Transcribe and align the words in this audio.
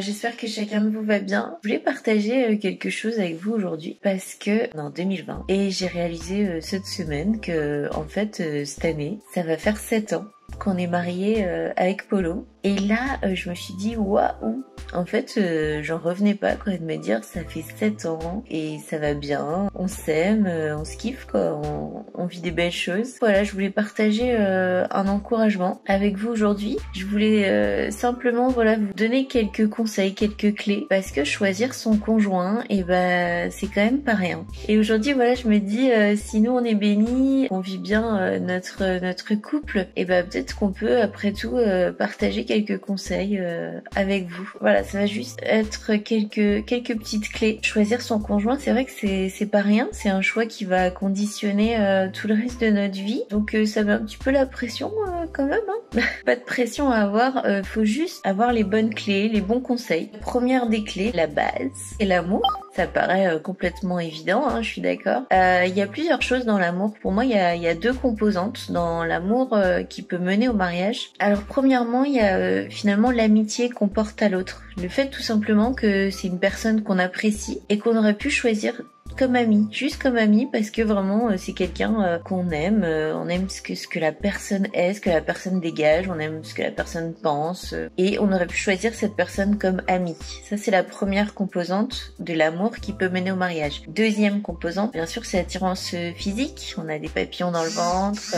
j'espère 0.00 0.36
que 0.36 0.46
chacun 0.46 0.82
de 0.82 0.90
vous 0.90 1.04
va 1.04 1.18
bien. 1.18 1.58
Je 1.62 1.68
voulais 1.68 1.80
partager 1.80 2.46
euh, 2.46 2.56
quelque 2.56 2.90
chose 2.90 3.18
avec 3.18 3.36
vous 3.36 3.52
aujourd'hui 3.52 3.98
parce 4.02 4.34
que 4.34 4.76
en 4.78 4.90
2020 4.90 5.44
et 5.48 5.70
j'ai 5.70 5.86
réalisé 5.86 6.46
euh, 6.46 6.60
cette 6.60 6.86
semaine 6.86 7.40
que 7.40 7.88
en 7.94 8.04
fait 8.04 8.40
euh, 8.40 8.64
cette 8.64 8.84
année 8.84 9.18
ça 9.34 9.42
va 9.42 9.56
faire 9.56 9.76
7 9.76 10.14
ans 10.14 10.26
qu'on 10.58 10.76
est 10.76 10.86
marié 10.86 11.44
avec 11.76 12.08
Polo 12.08 12.46
et 12.64 12.76
là, 12.78 13.18
euh, 13.24 13.34
je 13.34 13.50
me 13.50 13.54
suis 13.54 13.74
dit, 13.74 13.96
waouh 13.96 14.62
En 14.92 15.04
fait, 15.04 15.34
euh, 15.36 15.80
j'en 15.82 15.98
revenais 15.98 16.34
pas 16.34 16.54
quoi 16.54 16.74
de 16.74 16.84
me 16.84 16.96
dire, 16.96 17.24
ça 17.24 17.40
fait 17.42 17.64
7 17.76 18.06
ans 18.06 18.44
et 18.48 18.78
ça 18.78 18.98
va 18.98 19.14
bien, 19.14 19.68
on 19.74 19.88
s'aime, 19.88 20.46
euh, 20.46 20.76
on 20.76 20.84
se 20.84 20.96
kiffe 20.96 21.26
quoi, 21.28 21.60
on, 21.60 22.04
on, 22.14 22.26
vit 22.26 22.40
des 22.40 22.52
belles 22.52 22.70
choses. 22.70 23.16
Voilà, 23.20 23.42
je 23.42 23.50
voulais 23.52 23.70
partager 23.70 24.32
un 24.32 25.08
encouragement 25.08 25.82
avec 25.86 26.16
vous 26.16 26.28
aujourd'hui. 26.28 26.78
Je 26.94 27.04
voulais 27.04 27.90
simplement 27.90 28.48
voilà 28.48 28.76
vous 28.76 28.92
donner 28.94 29.26
quelques 29.26 29.68
conseils, 29.68 30.14
quelques 30.14 30.54
clés 30.54 30.86
parce 30.88 31.10
que 31.10 31.24
choisir 31.24 31.74
son 31.74 31.96
conjoint, 31.96 32.62
et 32.70 32.78
eh 32.78 32.82
ben 32.84 33.50
c'est 33.50 33.66
quand 33.66 33.84
même 33.84 34.00
pas 34.00 34.14
rien. 34.14 34.46
Et 34.68 34.78
aujourd'hui 34.78 35.12
voilà, 35.12 35.34
je 35.34 35.48
me 35.48 35.58
dis 35.58 35.90
si 36.16 36.40
nous 36.40 36.52
on 36.52 36.64
est 36.64 36.74
bénis, 36.74 37.48
on 37.50 37.60
vit 37.60 37.78
bien 37.78 38.38
notre 38.38 39.00
notre 39.00 39.34
couple, 39.34 39.80
et 39.80 40.02
eh 40.02 40.04
ben 40.04 40.26
peut-être 40.26 40.41
qu'on 40.54 40.72
peut 40.72 41.00
après 41.00 41.32
tout 41.32 41.56
partager 41.98 42.44
quelques 42.44 42.78
conseils 42.78 43.38
euh, 43.40 43.80
avec 43.94 44.28
vous. 44.28 44.50
Voilà, 44.60 44.84
ça 44.84 44.98
va 44.98 45.06
juste 45.06 45.40
être 45.42 45.96
quelques 45.96 46.64
quelques 46.64 46.96
petites 46.96 47.28
clés. 47.28 47.58
Choisir 47.62 48.00
son 48.00 48.18
conjoint, 48.18 48.58
c'est 48.58 48.72
vrai 48.72 48.84
que 48.84 48.90
c'est 48.90 49.28
c'est 49.28 49.46
pas 49.46 49.60
rien, 49.60 49.88
c'est 49.92 50.08
un 50.08 50.22
choix 50.22 50.46
qui 50.46 50.64
va 50.64 50.90
conditionner 50.90 51.78
euh, 51.78 52.08
tout 52.12 52.28
le 52.28 52.34
reste 52.34 52.60
de 52.60 52.70
notre 52.70 52.94
vie. 52.94 53.22
Donc 53.30 53.54
euh, 53.54 53.66
ça 53.66 53.82
met 53.84 53.92
un 53.92 53.98
petit 53.98 54.16
peu 54.16 54.30
la 54.30 54.46
pression 54.46 54.90
quand 55.32 55.46
même. 55.46 55.60
Hein 55.68 56.00
pas 56.26 56.36
de 56.36 56.40
pression 56.40 56.90
à 56.90 56.96
avoir, 56.96 57.44
faut 57.64 57.84
juste 57.84 58.20
avoir 58.24 58.52
les 58.52 58.64
bonnes 58.64 58.94
clés, 58.94 59.28
les 59.28 59.40
bons 59.40 59.60
conseils. 59.60 60.10
Première 60.20 60.68
des 60.68 60.84
clés, 60.84 61.12
la 61.12 61.26
base, 61.26 61.70
c'est 61.98 62.06
l'amour. 62.06 62.42
Ça 62.74 62.86
paraît 62.86 63.38
complètement 63.42 63.98
évident, 63.98 64.46
hein, 64.48 64.62
je 64.62 64.68
suis 64.68 64.80
d'accord. 64.80 65.22
Il 65.30 65.74
y 65.74 65.82
a 65.82 65.86
plusieurs 65.86 66.22
choses 66.22 66.46
dans 66.46 66.58
l'amour. 66.58 66.94
Pour 67.02 67.12
moi, 67.12 67.24
il 67.24 67.32
y 67.32 67.38
a, 67.38 67.54
y 67.54 67.68
a 67.68 67.74
deux 67.74 67.92
composantes 67.92 68.70
dans 68.70 69.04
l'amour 69.04 69.58
qui 69.88 70.02
peut 70.02 70.18
mener 70.18 70.48
au 70.48 70.54
mariage. 70.54 71.10
Alors 71.18 71.42
premièrement, 71.42 72.04
il 72.04 72.14
y 72.14 72.20
a 72.20 72.36
euh, 72.36 72.66
finalement 72.68 73.10
l'amitié 73.10 73.68
qu'on 73.68 73.88
porte 73.88 74.22
à 74.22 74.28
l'autre. 74.28 74.62
Le 74.80 74.88
fait 74.88 75.08
tout 75.08 75.22
simplement 75.22 75.72
que 75.74 76.10
c'est 76.10 76.28
une 76.28 76.38
personne 76.38 76.82
qu'on 76.82 76.98
apprécie 76.98 77.60
et 77.68 77.78
qu'on 77.78 77.96
aurait 77.96 78.14
pu 78.14 78.30
choisir 78.30 78.80
comme 79.16 79.36
ami, 79.36 79.68
juste 79.70 80.02
comme 80.02 80.16
ami 80.16 80.46
parce 80.50 80.70
que 80.70 80.82
vraiment 80.82 81.28
euh, 81.28 81.36
c'est 81.36 81.52
quelqu'un 81.52 82.02
euh, 82.02 82.18
qu'on 82.18 82.50
aime, 82.50 82.82
euh, 82.84 83.14
on 83.14 83.28
aime 83.28 83.48
ce 83.48 83.62
que 83.62 83.74
ce 83.74 83.86
que 83.88 83.98
la 83.98 84.12
personne 84.12 84.68
est, 84.72 84.94
ce 84.94 85.00
que 85.00 85.10
la 85.10 85.20
personne 85.20 85.60
dégage, 85.60 86.08
on 86.08 86.18
aime 86.18 86.44
ce 86.44 86.54
que 86.54 86.62
la 86.62 86.70
personne 86.70 87.14
pense 87.14 87.74
et 87.98 88.18
on 88.18 88.32
aurait 88.32 88.46
pu 88.46 88.56
choisir 88.56 88.94
cette 88.94 89.14
personne 89.14 89.58
comme 89.58 89.82
ami. 89.88 90.16
Ça 90.48 90.56
c'est 90.56 90.70
la 90.70 90.82
première 90.82 91.34
composante 91.34 92.12
de 92.18 92.34
l'amour 92.34 92.76
qui 92.76 92.92
peut 92.92 93.08
mener 93.08 93.32
au 93.32 93.36
mariage. 93.36 93.82
Deuxième 93.88 94.42
composante, 94.42 94.92
bien 94.92 95.06
sûr, 95.06 95.24
c'est 95.24 95.38
l'attirance 95.38 95.94
physique. 96.16 96.74
On 96.78 96.88
a 96.88 96.98
des 96.98 97.08
papillons 97.08 97.50
dans 97.50 97.64
le 97.64 97.70
ventre, 97.70 98.34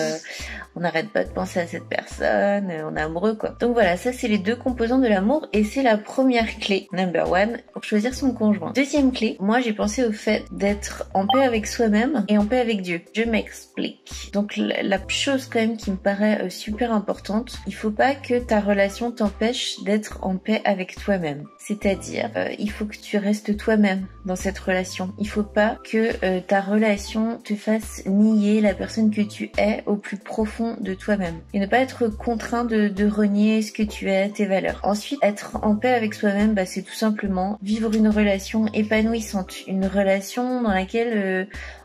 on 0.77 0.81
n'arrête 0.81 1.11
pas 1.11 1.25
de 1.25 1.31
penser 1.31 1.61
à 1.61 1.67
cette 1.67 1.89
personne, 1.89 2.73
on 2.85 2.97
est 2.97 3.01
amoureux 3.01 3.35
quoi. 3.35 3.51
Donc 3.61 3.73
voilà, 3.75 3.97
ça 3.97 4.13
c'est 4.13 4.29
les 4.29 4.39
deux 4.39 4.57
composantes 4.57 5.03
de 5.03 5.09
l'amour 5.09 5.47
et 5.53 5.65
c'est 5.65 5.83
la 5.83 5.97
première 5.97 6.59
clé, 6.59 6.89
number 6.93 7.31
one, 7.31 7.59
pour 7.73 7.85
choisir 7.85 8.15
son 8.15 8.33
conjoint. 8.33 8.73
Deuxième 8.73 9.13
clé, 9.13 9.37
moi 9.41 9.61
j'ai 9.61 9.73
pensé 9.73 10.05
au 10.05 10.13
fait 10.13 10.45
d'être 10.65 11.05
en 11.13 11.27
paix 11.27 11.43
avec 11.43 11.67
soi-même 11.67 12.25
et 12.27 12.39
en 12.39 12.47
paix 12.47 12.59
avec 12.59 12.81
Dieu. 12.81 13.03
Je 13.15 13.25
m'explique. 13.25 14.31
Donc 14.33 14.57
la 14.57 14.99
chose 15.09 15.45
quand 15.45 15.61
même 15.61 15.77
qui 15.77 15.91
me 15.91 15.97
paraît 15.97 16.41
euh, 16.41 16.49
super 16.49 16.91
importante, 16.91 17.59
il 17.67 17.75
faut 17.75 17.91
pas 17.91 18.15
que 18.15 18.39
ta 18.39 18.61
relation 18.61 19.13
t'empêche 19.13 19.83
d'être 19.85 20.21
en 20.23 20.37
paix 20.37 20.63
avec 20.65 20.97
toi-même. 20.97 21.45
C'est-à-dire, 21.59 22.31
euh, 22.37 22.49
il 22.59 22.71
faut 22.71 22.87
que 22.87 22.97
tu 22.97 23.19
restes 23.19 23.59
toi-même 23.59 24.07
dans 24.25 24.37
cette 24.37 24.59
relation. 24.59 25.13
Il 25.19 25.29
faut 25.29 25.43
pas 25.43 25.77
que 25.85 26.13
euh, 26.25 26.41
ta 26.41 26.63
relation 26.63 27.37
te 27.45 27.55
fasse 27.55 28.03
nier 28.07 28.63
la 28.63 28.73
personne 28.73 29.11
que 29.11 29.21
tu 29.21 29.51
es 29.59 29.83
au 29.85 29.97
plus 29.97 30.17
profond 30.17 30.79
de 30.81 30.95
toi-même. 30.95 31.41
Et 31.53 31.61
ne 31.61 31.67
pas 31.67 31.81
être 31.81 32.07
contraint 32.09 32.65
de, 32.65 32.89
de, 32.89 33.07
renier 33.07 33.61
ce 33.61 33.71
que 33.71 33.83
tu 33.83 34.11
es, 34.11 34.31
tes 34.31 34.47
valeurs. 34.47 34.81
Ensuite, 34.83 35.19
être 35.23 35.59
en 35.63 35.77
paix 35.77 35.93
avec 35.93 36.15
soi-même, 36.15 36.55
bah, 36.55 36.65
c'est 36.65 36.83
tout 36.83 36.95
simplement 36.95 37.59
vivre 37.63 37.95
une 37.95 38.09
relation 38.09 38.67
épanouissante. 38.73 39.67
Une 39.67 39.87
relation 39.87 40.54
dans 40.63 40.73
laquelle 40.73 41.13
euh, 41.15 41.45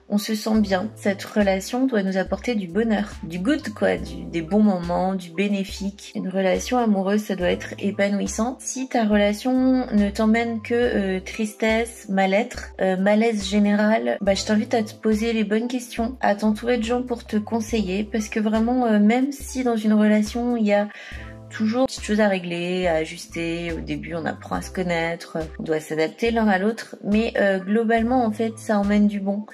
on 0.10 0.18
se 0.18 0.34
sent 0.34 0.60
bien. 0.60 0.90
Cette 0.96 1.24
relation 1.24 1.86
doit 1.86 2.02
nous 2.02 2.18
apporter 2.18 2.56
du 2.56 2.68
bonheur, 2.68 3.10
du 3.24 3.40
good 3.40 3.70
quoi, 3.74 3.90
des 3.98 4.42
bons 4.42 4.64
moments, 4.64 5.14
du 5.14 5.30
bénéfique. 5.32 6.12
Une 6.16 6.30
relation 6.30 6.78
amoureuse, 6.80 7.22
ça 7.22 7.36
doit 7.36 7.52
être 7.52 7.76
épanouissant. 7.78 8.58
Si 8.60 8.90
ta 8.90 9.06
relation 9.06 9.86
ne 9.94 10.10
t'emmène 10.10 10.62
que 10.62 10.74
euh, 10.74 11.20
tristesse, 11.20 12.08
mal-être, 12.10 12.70
euh, 12.82 12.98
malaise 12.98 13.48
général, 13.48 14.18
bah 14.22 14.34
je 14.34 14.46
t'invite 14.46 14.74
à 14.74 14.84
te 14.84 14.94
poser 14.94 15.34
les 15.34 15.44
bonnes 15.44 15.68
questions, 15.68 16.18
à 16.22 16.36
t'entourer 16.36 16.78
de 16.78 16.84
gens 16.84 17.04
pour 17.04 17.24
te 17.24 17.38
conseiller, 17.38 18.04
parce 18.04 18.30
que 18.30 18.40
vraiment, 18.40 19.00
même 19.00 19.32
si 19.32 19.64
dans 19.64 19.78
une 19.78 19.94
relation 19.94 20.58
il 20.58 20.66
y 20.66 20.74
a 20.74 20.88
toujours 21.50 21.88
petites 21.88 22.04
choses 22.04 22.20
à 22.20 22.28
régler, 22.28 22.88
à 22.88 22.96
ajuster. 22.96 23.72
Au 23.72 23.80
début, 23.80 24.16
on 24.16 24.26
apprend 24.26 24.56
à 24.56 24.62
se 24.62 24.72
connaître, 24.72 25.38
on 25.60 25.64
doit 25.64 25.80
s'adapter 25.80 26.32
l'un 26.32 26.48
à 26.48 26.58
l'autre, 26.58 26.96
mais 27.04 27.34
euh, 27.38 27.60
globalement, 27.60 28.26
en 28.26 28.32
fait, 28.32 28.58
ça 28.58 28.80
emmène 28.80 29.08
du 29.08 29.20
bon. 29.20 29.46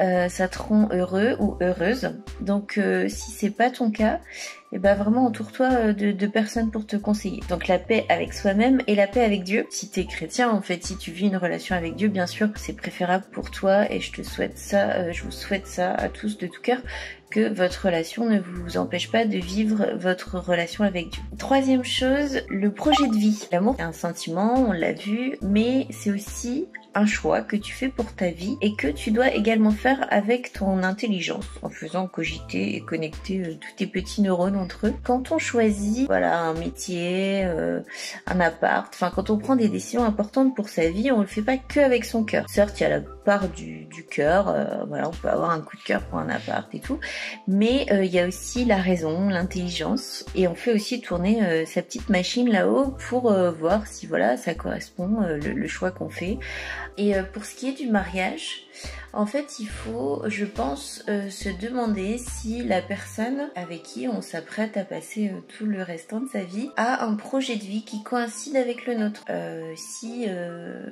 Euh, 0.00 0.28
ça 0.28 0.48
te 0.48 0.58
rend 0.58 0.88
heureux 0.92 1.36
ou 1.40 1.56
heureuse. 1.60 2.12
Donc, 2.40 2.78
euh, 2.78 3.06
si 3.08 3.30
c'est 3.32 3.50
pas 3.50 3.70
ton 3.70 3.90
cas, 3.90 4.20
et 4.72 4.76
eh 4.76 4.78
ben 4.78 4.94
vraiment 4.94 5.26
entoure-toi 5.26 5.92
de, 5.92 6.12
de, 6.12 6.26
personnes 6.28 6.70
pour 6.70 6.86
te 6.86 6.94
conseiller. 6.94 7.42
Donc 7.48 7.66
la 7.66 7.80
paix 7.80 8.06
avec 8.08 8.32
soi-même 8.32 8.80
et 8.86 8.94
la 8.94 9.08
paix 9.08 9.24
avec 9.24 9.42
Dieu. 9.42 9.66
Si 9.68 9.90
t'es 9.90 10.04
chrétien, 10.04 10.48
en 10.48 10.62
fait, 10.62 10.86
si 10.86 10.96
tu 10.96 11.10
vis 11.10 11.26
une 11.26 11.36
relation 11.36 11.74
avec 11.74 11.96
Dieu, 11.96 12.06
bien 12.06 12.28
sûr, 12.28 12.50
c'est 12.54 12.74
préférable 12.74 13.24
pour 13.32 13.50
toi 13.50 13.90
et 13.92 13.98
je 13.98 14.12
te 14.12 14.22
souhaite 14.22 14.58
ça, 14.58 15.10
je 15.10 15.24
vous 15.24 15.32
souhaite 15.32 15.66
ça 15.66 15.92
à 15.92 16.08
tous 16.08 16.38
de 16.38 16.46
tout 16.46 16.62
cœur 16.62 16.78
que 17.30 17.52
votre 17.52 17.86
relation 17.86 18.28
ne 18.28 18.38
vous 18.38 18.76
empêche 18.76 19.10
pas 19.10 19.24
de 19.24 19.38
vivre 19.38 19.88
votre 19.96 20.38
relation 20.38 20.84
avec 20.84 21.10
Dieu. 21.10 21.22
Troisième 21.36 21.84
chose, 21.84 22.42
le 22.48 22.72
projet 22.72 23.08
de 23.08 23.16
vie. 23.16 23.48
L'amour, 23.50 23.74
c'est 23.76 23.84
un 23.84 23.92
sentiment, 23.92 24.54
on 24.68 24.72
l'a 24.72 24.92
vu, 24.92 25.36
mais 25.42 25.88
c'est 25.90 26.12
aussi 26.12 26.68
un 26.94 27.06
choix 27.06 27.40
que 27.42 27.56
tu 27.56 27.72
fais 27.72 27.88
pour 27.88 28.12
ta 28.14 28.30
vie 28.30 28.56
et 28.60 28.74
que 28.74 28.88
tu 28.88 29.10
dois 29.10 29.32
également 29.32 29.70
faire 29.70 30.06
avec 30.10 30.52
ton 30.52 30.82
intelligence 30.82 31.46
en 31.62 31.70
faisant 31.70 32.06
cogiter 32.06 32.76
et 32.76 32.80
connecter 32.80 33.40
euh, 33.40 33.54
tous 33.54 33.76
tes 33.76 33.86
petits 33.86 34.22
neurones 34.22 34.56
entre 34.56 34.88
eux. 34.88 34.94
Quand 35.04 35.30
on 35.32 35.38
choisit 35.38 36.06
voilà 36.06 36.40
un 36.40 36.54
métier, 36.54 37.44
euh, 37.44 37.80
un 38.26 38.40
appart, 38.40 38.92
enfin 38.92 39.12
quand 39.14 39.30
on 39.30 39.38
prend 39.38 39.56
des 39.56 39.68
décisions 39.68 40.04
importantes 40.04 40.54
pour 40.56 40.68
sa 40.68 40.88
vie, 40.88 41.12
on 41.12 41.20
le 41.20 41.26
fait 41.26 41.42
pas 41.42 41.56
que 41.56 41.80
avec 41.80 42.04
son 42.04 42.24
cœur. 42.24 42.46
Certes, 42.48 42.80
il 42.80 42.82
y 42.84 42.86
a 42.86 42.90
la 42.90 43.00
part 43.00 43.48
du, 43.48 43.84
du 43.84 44.04
cœur, 44.04 44.48
euh, 44.48 44.84
voilà, 44.88 45.08
on 45.08 45.12
peut 45.12 45.28
avoir 45.28 45.50
un 45.50 45.60
coup 45.60 45.76
de 45.76 45.82
cœur 45.82 46.02
pour 46.02 46.18
un 46.18 46.28
appart 46.28 46.74
et 46.74 46.80
tout, 46.80 46.98
mais 47.46 47.86
il 47.90 48.10
y 48.10 48.18
a 48.18 48.26
aussi 48.26 48.64
la 48.64 48.76
raison, 48.76 49.28
l'intelligence 49.28 50.24
et 50.34 50.48
on 50.48 50.54
fait 50.54 50.72
aussi 50.72 51.00
tourner 51.00 51.64
sa 51.66 51.82
petite 51.82 52.08
machine 52.08 52.50
là-haut 52.50 52.94
pour 53.08 53.32
voir 53.32 53.86
si 53.86 54.06
voilà 54.06 54.36
ça 54.36 54.54
correspond 54.54 55.20
le 55.20 55.68
choix 55.68 55.90
qu'on 55.90 56.08
fait 56.08 56.38
et 56.96 57.16
euh, 57.16 57.22
pour 57.22 57.44
ce 57.44 57.54
qui 57.54 57.68
est 57.68 57.72
du 57.72 57.88
mariage, 57.88 58.64
en 59.12 59.26
fait, 59.26 59.58
il 59.58 59.68
faut, 59.68 60.22
je 60.26 60.44
pense, 60.44 61.02
euh, 61.08 61.30
se 61.30 61.48
demander 61.48 62.16
si 62.18 62.62
la 62.62 62.80
personne 62.80 63.50
avec 63.56 63.82
qui 63.82 64.06
on 64.06 64.22
s'apprête 64.22 64.76
à 64.76 64.84
passer 64.84 65.30
euh, 65.30 65.40
tout 65.48 65.66
le 65.66 65.82
restant 65.82 66.20
de 66.20 66.28
sa 66.28 66.44
vie 66.44 66.70
a 66.76 67.04
un 67.04 67.16
projet 67.16 67.56
de 67.56 67.64
vie 67.64 67.84
qui 67.84 68.04
coïncide 68.04 68.56
avec 68.56 68.86
le 68.86 68.94
nôtre. 68.94 69.24
Euh, 69.28 69.72
si 69.76 70.26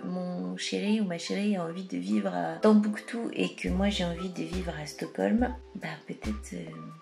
mon 0.05 0.56
chéri 0.56 1.00
ou 1.00 1.05
ma 1.05 1.19
chérie 1.19 1.56
a 1.56 1.64
envie 1.64 1.85
de 1.85 1.96
vivre 1.96 2.35
à 2.35 2.55
Tombouctou 2.61 3.31
et 3.32 3.55
que 3.55 3.69
moi 3.69 3.88
j'ai 3.88 4.05
envie 4.05 4.31
de 4.31 4.43
vivre 4.43 4.73
à 4.81 4.87
Stockholm, 4.87 5.55
bah 5.76 5.88
peut-être 6.06 6.55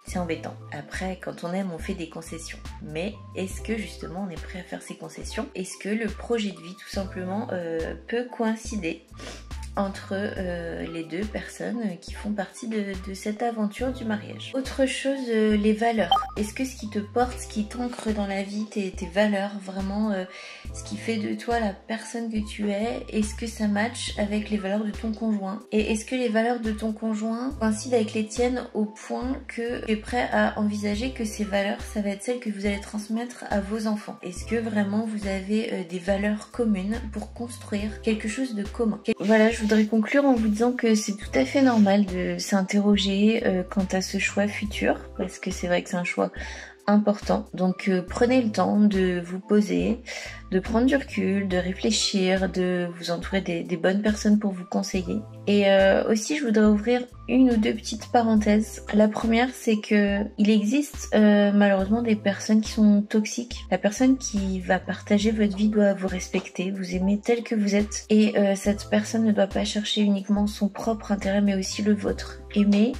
c'est 0.06 0.18
embêtant. 0.18 0.54
Après, 0.72 1.18
quand 1.22 1.44
on 1.44 1.52
aime, 1.52 1.70
on 1.72 1.78
fait 1.78 1.94
des 1.94 2.08
concessions. 2.08 2.58
Mais 2.82 3.14
est-ce 3.34 3.62
que 3.62 3.76
justement 3.76 4.26
on 4.28 4.30
est 4.30 4.40
prêt 4.40 4.60
à 4.60 4.62
faire 4.62 4.82
ces 4.82 4.96
concessions? 4.96 5.46
Est-ce 5.54 5.78
que 5.78 5.88
le 5.88 6.06
projet 6.06 6.50
de 6.50 6.60
vie 6.60 6.74
tout 6.74 6.90
simplement 6.90 7.48
peut 8.08 8.24
coïncider? 8.24 9.04
Entre 9.76 10.12
euh, 10.12 10.86
les 10.92 11.04
deux 11.04 11.24
personnes 11.24 11.98
qui 12.00 12.12
font 12.12 12.32
partie 12.32 12.68
de, 12.68 12.94
cette 13.14 13.42
aventure 13.42 13.92
du 13.92 14.04
mariage. 14.04 14.52
Autre 14.54 14.86
chose, 14.86 15.18
euh, 15.28 15.56
les 15.56 15.72
valeurs. 15.72 16.10
Est-ce 16.36 16.52
que 16.54 16.64
ce 16.64 16.76
qui 16.76 16.88
te 16.88 16.98
porte, 16.98 17.38
ce 17.38 17.46
qui 17.46 17.66
t'ancre 17.66 18.12
dans 18.12 18.26
la 18.26 18.42
vie, 18.42 18.64
tes, 18.66 18.90
tes 18.90 19.06
valeurs, 19.06 19.52
vraiment 19.62 20.10
euh, 20.12 20.24
ce 20.74 20.82
qui 20.84 20.96
fait 20.96 21.16
de 21.16 21.34
toi 21.34 21.60
la 21.60 21.72
personne 21.72 22.30
que 22.30 22.46
tu 22.46 22.70
es, 22.70 23.04
est-ce 23.10 23.34
que 23.34 23.46
ça 23.46 23.68
match 23.68 24.14
avec 24.18 24.50
les 24.50 24.56
valeurs 24.56 24.84
de 24.84 24.90
ton 24.90 25.12
conjoint? 25.12 25.60
Et 25.72 25.92
est-ce 25.92 26.04
que 26.04 26.14
les 26.14 26.28
valeurs 26.28 26.60
de 26.60 26.72
ton 26.72 26.92
conjoint 26.92 27.50
coïncident 27.60 27.96
avec 27.96 28.14
les 28.14 28.26
tiennes 28.26 28.64
au 28.74 28.84
point 28.84 29.36
que 29.48 29.84
tu 29.84 29.92
es 29.92 29.96
prêt 29.96 30.28
à 30.32 30.58
envisager 30.58 31.12
que 31.12 31.24
ces 31.24 31.44
valeurs, 31.44 31.80
ça 31.80 32.00
va 32.00 32.10
être 32.10 32.22
celles 32.22 32.40
que 32.40 32.50
vous 32.50 32.66
allez 32.66 32.80
transmettre 32.80 33.44
à 33.50 33.60
vos 33.60 33.86
enfants? 33.86 34.16
Est-ce 34.22 34.44
que 34.44 34.56
vraiment 34.56 35.06
vous 35.06 35.26
avez 35.26 35.86
des 35.88 35.98
valeurs 35.98 36.50
communes 36.50 37.00
pour 37.12 37.32
construire 37.32 38.02
quelque 38.02 38.28
chose 38.28 38.54
de 38.54 38.62
commun? 38.62 39.00
Voilà, 39.20 39.50
voudrais 39.66 39.86
conclure 39.86 40.24
en 40.24 40.34
vous 40.34 40.46
disant 40.46 40.70
que 40.70 40.94
c'est 40.94 41.16
tout 41.16 41.30
à 41.34 41.44
fait 41.44 41.60
normal 41.60 42.06
de 42.06 42.38
s'interroger 42.38 43.44
euh, 43.44 43.64
quant 43.68 43.86
à 43.90 44.00
ce 44.00 44.18
choix 44.18 44.46
futur, 44.46 45.10
parce 45.18 45.40
que 45.40 45.50
c'est 45.50 45.66
vrai 45.66 45.82
que 45.82 45.90
c'est 45.90 45.96
un 45.96 46.04
choix 46.04 46.30
important. 46.86 47.46
Donc 47.54 47.88
euh, 47.88 48.02
prenez 48.06 48.42
le 48.42 48.50
temps 48.50 48.80
de 48.80 49.20
vous 49.20 49.40
poser, 49.40 50.00
de 50.50 50.60
prendre 50.60 50.86
du 50.86 50.96
recul, 50.96 51.48
de 51.48 51.56
réfléchir, 51.56 52.48
de 52.48 52.88
vous 52.98 53.10
entourer 53.10 53.40
des, 53.40 53.76
bonnes 53.76 54.02
personnes 54.02 54.38
pour 54.38 54.52
vous 54.52 54.64
conseiller. 54.64 55.18
Et 55.46 55.68
euh, 55.68 56.08
aussi, 56.10 56.36
je 56.36 56.44
voudrais 56.44 56.66
ouvrir 56.66 57.02
une 57.28 57.50
ou 57.50 57.56
deux 57.56 57.74
petites 57.74 58.10
parenthèses. 58.12 58.84
La 58.94 59.08
première, 59.08 59.50
c'est 59.52 59.78
que 59.78 60.20
il 60.38 60.50
existe 60.50 61.10
euh, 61.14 61.50
malheureusement 61.52 62.02
des 62.02 62.16
personnes 62.16 62.60
qui 62.60 62.70
sont 62.70 63.02
toxiques. 63.02 63.64
La 63.70 63.78
personne 63.78 64.16
qui 64.16 64.60
va 64.60 64.78
partager 64.78 65.32
votre 65.32 65.56
vie 65.56 65.68
doit 65.68 65.94
vous 65.94 66.08
respecter, 66.08 66.70
vous 66.70 66.94
aimer 66.94 67.20
tel 67.22 67.42
que 67.42 67.54
vous 67.54 67.74
êtes. 67.74 68.06
Et 68.10 68.34
cette 68.54 68.88
personne 68.88 69.24
ne 69.24 69.32
doit 69.32 69.46
pas 69.46 69.64
chercher 69.64 70.02
uniquement 70.02 70.46
son 70.46 70.68
propre 70.68 71.12
intérêt, 71.12 71.40
mais 71.40 71.56
aussi 71.56 71.82
le 71.82 71.94
vôtre. 71.94 72.40
Aimer, 72.54 72.92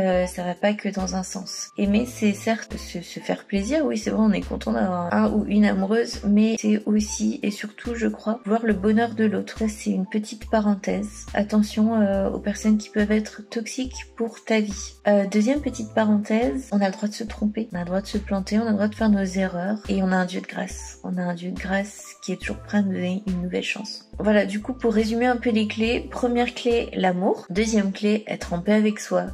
euh, 0.00 0.26
ça 0.26 0.44
va 0.44 0.54
pas 0.54 0.74
que 0.74 0.88
dans 0.88 1.16
un 1.16 1.22
sens. 1.22 1.70
Aimer, 1.76 2.06
c'est 2.06 2.32
certes 2.32 2.76
se, 2.76 3.00
faire 3.20 3.44
plaisir, 3.44 3.84
oui 3.84 3.98
c'est 3.98 4.10
vrai, 4.10 4.22
on 4.22 4.32
est 4.32 4.40
content 4.40 4.72
d'avoir 4.72 5.12
un 5.12 5.30
ou 5.30 5.44
une 5.46 5.64
amoureuse, 5.64 6.20
mais 6.24 6.56
c'est 6.58 6.82
aussi 6.86 7.40
et 7.42 7.50
surtout, 7.50 7.94
je 7.94 8.06
crois, 8.06 8.40
voir 8.44 8.64
le 8.64 8.74
bonheur 8.74 9.14
de 9.14 9.24
l'autre. 9.24 9.62
C'est 9.68 9.90
une 9.90 10.06
petite 10.06 10.50
parenthèse. 10.50 11.26
Attention 11.34 12.00
euh, 12.00 12.30
aux 12.30 12.38
personnes 12.38 12.78
qui 12.78 12.90
peuvent 12.90 13.12
être 13.12 13.42
toxiques 13.48 14.06
pour 14.16 14.44
ta 14.44 14.60
vie. 14.60 14.94
Euh, 15.06 15.26
deuxième 15.26 15.60
petite 15.60 15.92
parenthèse, 15.94 16.68
on 16.72 16.80
a 16.80 16.86
le 16.86 16.92
droit 16.92 17.08
de 17.08 17.14
se 17.14 17.24
tromper, 17.24 17.68
on 17.72 17.76
a 17.76 17.80
le 17.80 17.86
droit 17.86 18.00
de 18.00 18.06
se 18.06 18.18
planter, 18.18 18.58
on 18.58 18.66
a 18.66 18.70
le 18.70 18.74
droit 18.74 18.88
de 18.88 18.94
faire 18.94 19.10
nos 19.10 19.24
erreurs, 19.24 19.78
et 19.88 20.02
on 20.02 20.12
a 20.12 20.16
un 20.16 20.26
Dieu 20.26 20.40
de 20.40 20.46
grâce. 20.46 20.98
On 21.04 21.16
a 21.16 21.22
un 21.22 21.34
Dieu 21.34 21.50
de 21.50 21.58
grâce 21.58 22.04
qui 22.22 22.32
est 22.32 22.36
toujours 22.36 22.58
prêt 22.58 22.78
à 22.78 22.82
nous 22.82 22.92
donner 22.92 23.22
une 23.26 23.42
nouvelle 23.42 23.62
chance. 23.62 24.10
Voilà, 24.18 24.46
du 24.46 24.60
coup, 24.60 24.74
pour 24.74 24.94
résumer 24.94 25.26
un 25.26 25.36
peu 25.36 25.50
les 25.50 25.66
clés, 25.66 26.08
première 26.10 26.54
clé, 26.54 26.90
l'amour. 26.94 27.46
Deuxième 27.50 27.92
clé, 27.92 28.24
être 28.26 28.52
en 28.52 28.60
paix 28.60 28.74
avec 28.74 29.00
soi 29.00 29.26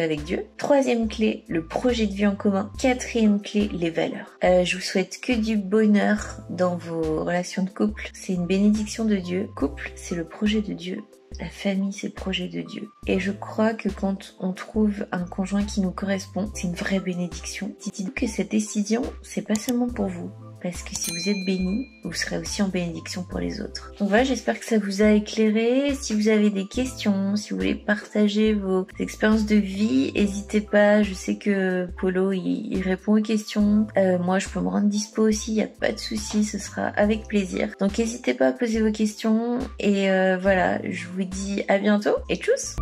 avec 0.00 0.24
Dieu. 0.24 0.46
Troisième 0.56 1.08
clé, 1.08 1.44
le 1.48 1.64
projet 1.64 2.06
de 2.06 2.12
vie 2.12 2.26
en 2.26 2.36
commun. 2.36 2.70
Quatrième 2.78 3.40
clé, 3.40 3.68
les 3.72 3.90
valeurs. 3.90 4.38
Euh, 4.44 4.64
je 4.64 4.76
vous 4.76 4.82
souhaite 4.82 5.20
que 5.20 5.32
du 5.32 5.56
bonheur 5.56 6.40
dans 6.50 6.76
vos 6.76 7.24
relations 7.24 7.62
de 7.62 7.70
couple. 7.70 8.10
C'est 8.12 8.34
une 8.34 8.46
bénédiction 8.46 9.04
de 9.04 9.16
Dieu. 9.16 9.48
Couple, 9.56 9.92
c'est 9.94 10.14
le 10.14 10.24
projet 10.24 10.62
de 10.62 10.72
Dieu. 10.72 11.02
La 11.40 11.48
famille, 11.48 11.92
c'est 11.92 12.08
le 12.08 12.12
projet 12.12 12.48
de 12.48 12.60
Dieu. 12.60 12.90
Et 13.06 13.18
je 13.18 13.32
crois 13.32 13.74
que 13.74 13.88
quand 13.88 14.36
on 14.38 14.52
trouve 14.52 15.06
un 15.10 15.24
conjoint 15.24 15.64
qui 15.64 15.80
nous 15.80 15.90
correspond, 15.90 16.50
c'est 16.54 16.68
une 16.68 16.74
vraie 16.74 17.00
bénédiction. 17.00 17.74
Dites-vous 17.80 18.12
que 18.12 18.26
cette 18.28 18.52
décision, 18.52 19.02
c'est 19.22 19.42
pas 19.42 19.56
seulement 19.56 19.88
pour 19.88 20.06
vous, 20.06 20.30
parce 20.64 20.82
que 20.82 20.96
si 20.96 21.10
vous 21.10 21.28
êtes 21.28 21.44
béni, 21.44 21.90
vous 22.04 22.14
serez 22.14 22.38
aussi 22.38 22.62
en 22.62 22.68
bénédiction 22.68 23.22
pour 23.22 23.38
les 23.38 23.60
autres. 23.60 23.92
Donc 23.98 24.08
voilà, 24.08 24.24
j'espère 24.24 24.58
que 24.58 24.64
ça 24.64 24.78
vous 24.78 25.02
a 25.02 25.10
éclairé. 25.10 25.94
Si 25.94 26.14
vous 26.14 26.28
avez 26.28 26.48
des 26.48 26.66
questions, 26.66 27.36
si 27.36 27.50
vous 27.50 27.58
voulez 27.58 27.74
partager 27.74 28.54
vos 28.54 28.86
expériences 28.98 29.44
de 29.44 29.56
vie, 29.56 30.10
n'hésitez 30.14 30.62
pas. 30.62 31.02
Je 31.02 31.12
sais 31.12 31.36
que 31.36 31.86
Polo, 32.00 32.32
il, 32.32 32.80
répond 32.80 33.18
aux 33.18 33.22
questions. 33.22 33.86
Euh, 33.98 34.18
moi, 34.18 34.38
je 34.38 34.48
peux 34.48 34.60
me 34.60 34.68
rendre 34.68 34.88
dispo 34.88 35.28
aussi, 35.28 35.52
il 35.52 35.56
n'y 35.56 35.62
a 35.62 35.66
pas 35.66 35.92
de 35.92 35.98
souci, 35.98 36.44
ce 36.44 36.58
sera 36.58 36.86
avec 36.86 37.28
plaisir. 37.28 37.74
Donc 37.78 37.98
n'hésitez 37.98 38.32
pas 38.32 38.48
à 38.48 38.52
poser 38.52 38.80
vos 38.80 38.90
questions. 38.90 39.58
Et 39.78 40.10
euh, 40.10 40.38
voilà, 40.40 40.80
je 40.90 41.06
vous 41.08 41.24
dis 41.24 41.62
à 41.68 41.76
bientôt 41.76 42.16
et 42.30 42.36
tchuss 42.36 42.76